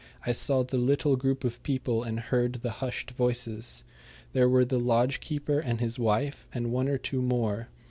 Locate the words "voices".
3.11-3.83